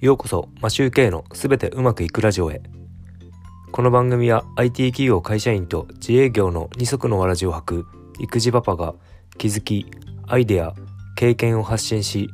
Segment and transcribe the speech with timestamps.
[0.00, 2.62] ようこそマシューケイのすべてうまくいくラジオへ。
[3.70, 7.86] この番組は IT 企業会社員と自営業の二足のわらじを履く
[8.18, 8.94] 育児パパが
[9.36, 9.84] 気づき
[10.26, 10.72] アイデア
[11.16, 12.30] 経験を発信し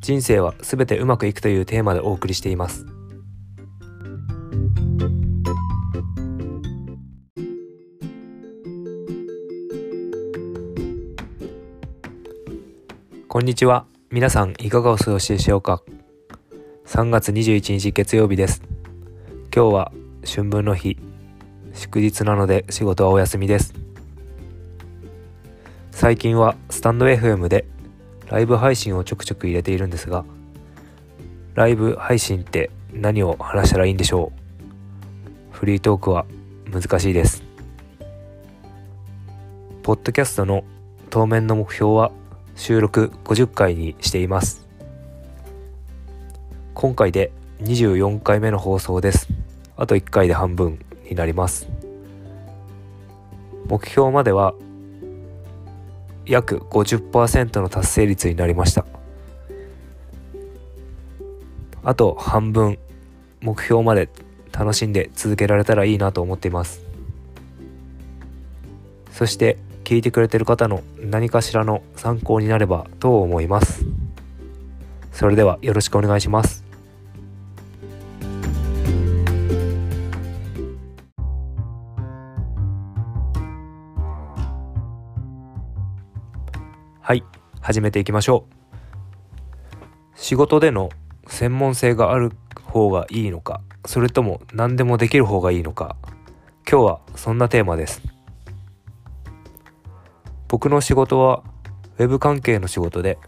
[0.00, 2.84] 人生はすべてうまくいくというテーマでお送りしています。
[13.28, 13.86] こんにちは。
[14.10, 15.80] 皆さんいかがお過ごしでしょうか？
[16.86, 18.62] 3月21日月曜日です。
[19.54, 19.92] 今日は
[20.24, 20.98] 春分の日。
[21.72, 23.74] 祝日なので仕事はお休みです。
[25.90, 27.64] 最近はスタンド FM で
[28.28, 30.24] ライブ配信をちょくちょく入れているんですが
[31.54, 34.30] ライブ配信って何を話したらいいんでしょ
[35.52, 35.56] う？
[35.56, 36.26] フリートークは
[36.70, 37.42] 難しいです。
[39.82, 40.64] ポッドキャストの
[41.10, 42.12] 当面の目標は
[42.54, 44.63] 収録50回にしています。
[46.74, 47.30] 今回で
[47.62, 49.28] 24回目の放送です。
[49.76, 51.68] あと1回で半分になります。
[53.68, 54.54] 目標までは
[56.26, 58.84] 約50%の達成率になりました。
[61.84, 62.78] あと半分
[63.40, 64.08] 目標まで
[64.52, 66.82] 楽しんで続けられたらいいなと思っています。
[69.12, 73.84] そして聞いてくれてる方の何かしらの参考になればと思います。
[75.12, 76.63] それではよろしくお願いします。
[87.06, 87.22] はい
[87.60, 88.46] 始めていきましょ
[90.16, 90.18] う。
[90.18, 90.88] 仕事での
[91.26, 95.96] 専門性がある方がいいのかそれとも何でもできる方がいいのか
[96.66, 98.00] 今日はそんなテーマです。
[100.48, 101.44] 僕の仕事は
[101.98, 103.18] Web 関係の仕事で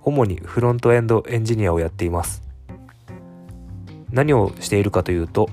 [0.00, 2.42] 主にフロントエンドエンジニアをやっています。
[4.10, 5.50] 何をしているかというと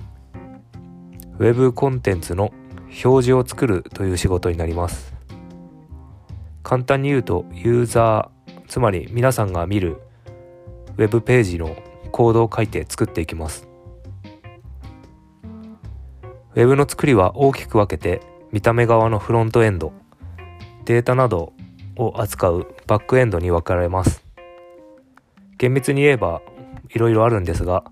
[1.37, 2.53] Web コンテンツの
[3.03, 5.18] 表示を作るという仕事になります。
[6.63, 10.01] 簡単に言うとユーザーつまり皆さんが見る
[10.97, 11.75] ウェブページの
[12.11, 13.67] コードを書いて作っていきます。
[16.55, 18.21] ウェブの作りは大きく分けて
[18.51, 19.93] 見た目側のフロントエンド
[20.85, 21.53] データなど
[21.95, 24.23] を扱うバックエンドに分かれます。
[25.57, 26.41] 厳密に言えば
[26.89, 27.83] いろいろあるんですが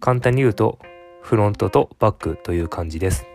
[0.00, 0.78] 簡単に言うと
[1.22, 3.26] フロントとバックという感じです。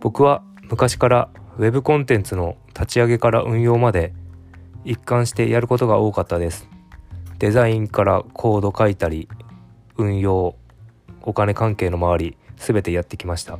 [0.00, 4.12] 僕は昔からウェブコンテンツの立ち上げから運用まで
[4.84, 6.68] 一貫してやることが多かったです。
[7.38, 9.28] デザインからコード書いたり、
[9.96, 10.56] 運用、
[11.22, 13.58] お金関係の周り、全てやってきました。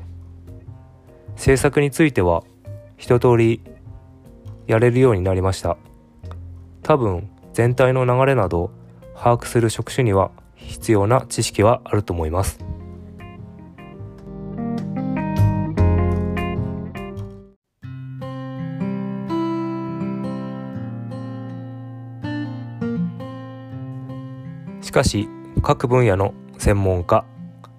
[1.36, 2.42] 制作については
[2.96, 3.60] 一通り
[4.66, 5.76] やれるようになりました。
[6.82, 8.70] 多分全体の流れなど
[9.14, 12.58] 把握する職種には必要な知識はあると思います。
[24.94, 25.28] かし
[25.60, 27.24] 各分野の専門家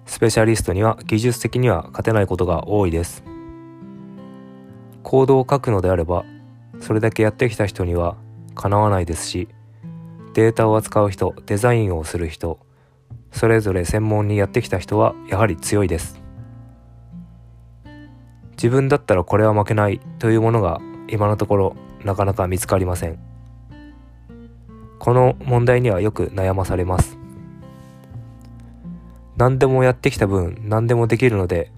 [0.04, 3.24] スペシャリストには技術的には勝てないことが多いです。
[5.02, 6.26] コードを書くのであれば
[6.80, 8.16] それだけやってきた人には
[8.54, 9.48] かなわないですし
[10.34, 12.58] データを扱う人デザインをする人
[13.32, 16.20] それぞれ専門にやってきた人はやはり強いです。
[18.52, 23.35] 自分だったらこれは負けないというものが今のところなかなか見つかりません。
[25.06, 27.16] この問題にはよく悩まされます。
[29.36, 31.70] 何でもやってきた分何でもできるので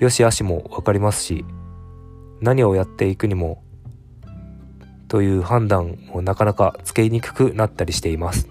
[0.00, 1.44] よし悪しも分かりますし
[2.40, 3.62] 何をやっていくにも
[5.06, 8.48] という判断もなかなかつけにくくなったりしています。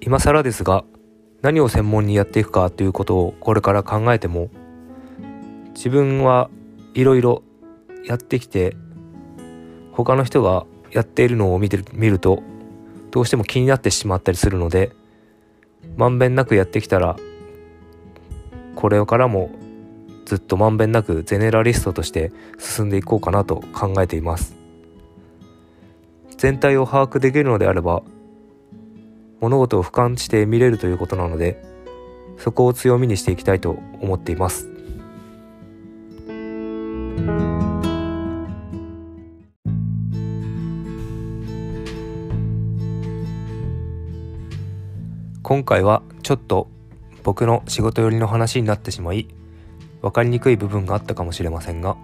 [0.00, 0.84] 今更ですが
[1.42, 4.50] 何を専門にやっていくかということをこれから考えても
[5.74, 6.50] 自分は
[6.94, 7.42] いろいろ
[8.04, 8.76] やってきて
[9.92, 12.42] 他の人がやっているのを見て見ると
[13.10, 14.92] どうしても気になってしまったりするので
[15.96, 17.16] まんべんなくやってきたら
[18.74, 19.50] これからも
[20.24, 24.58] ずっとまんべんなくゼネラリストとして進んでいこうかなと考えています。
[26.36, 28.02] 全体を把握できるのであれば
[29.40, 31.62] 物事を俯瞰して見れるということなので
[32.38, 34.68] そこを強みにしていきたいと思っています。
[45.48, 46.68] 今回はちょっと
[47.22, 49.28] 僕の仕事寄りの話になってしまい
[50.02, 51.96] 分かりにくい部分があったかもしれませんが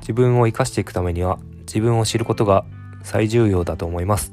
[0.00, 2.64] 自分を生かしていくためには自分を知ることが
[3.04, 4.32] 最重要だと思います。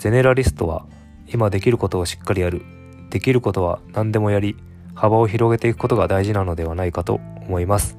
[0.00, 0.86] ゼネラリストは
[1.26, 2.62] 今できることをしっかりやる。
[3.10, 4.56] できることは何でもやり
[4.94, 7.98] 幅を広げていくことが大事なのではないかと思います。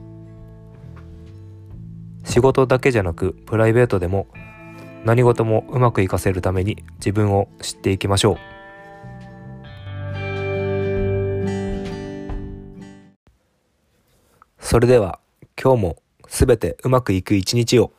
[2.23, 4.25] 仕事だけじゃなくプライベートでも
[5.05, 8.37] 何事もうまくいかせるために自分を知っていきましょう。
[14.57, 15.19] それでは
[15.61, 17.91] 今日もすべてうまくいく一日を。